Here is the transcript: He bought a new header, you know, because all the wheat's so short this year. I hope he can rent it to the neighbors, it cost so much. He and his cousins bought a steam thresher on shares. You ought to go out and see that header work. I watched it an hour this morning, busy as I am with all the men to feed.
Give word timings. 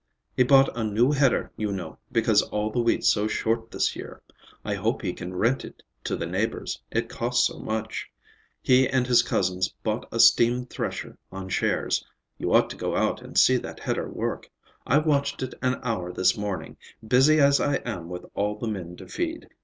He 0.35 0.41
bought 0.41 0.75
a 0.75 0.83
new 0.83 1.11
header, 1.11 1.51
you 1.57 1.71
know, 1.71 1.99
because 2.11 2.41
all 2.41 2.71
the 2.71 2.79
wheat's 2.79 3.07
so 3.13 3.27
short 3.27 3.69
this 3.69 3.95
year. 3.95 4.23
I 4.65 4.73
hope 4.73 5.03
he 5.03 5.13
can 5.13 5.35
rent 5.35 5.63
it 5.63 5.83
to 6.05 6.15
the 6.17 6.25
neighbors, 6.25 6.81
it 6.89 7.07
cost 7.07 7.45
so 7.45 7.59
much. 7.59 8.09
He 8.63 8.89
and 8.89 9.05
his 9.05 9.21
cousins 9.21 9.69
bought 9.83 10.07
a 10.11 10.19
steam 10.19 10.65
thresher 10.65 11.19
on 11.31 11.49
shares. 11.49 12.03
You 12.39 12.51
ought 12.51 12.71
to 12.71 12.77
go 12.77 12.95
out 12.97 13.21
and 13.21 13.37
see 13.37 13.57
that 13.57 13.81
header 13.81 14.09
work. 14.09 14.49
I 14.87 14.97
watched 14.97 15.43
it 15.43 15.53
an 15.61 15.79
hour 15.83 16.11
this 16.11 16.35
morning, 16.35 16.77
busy 17.07 17.39
as 17.39 17.59
I 17.59 17.75
am 17.85 18.09
with 18.09 18.25
all 18.33 18.57
the 18.57 18.67
men 18.67 18.95
to 18.95 19.07
feed. 19.07 19.49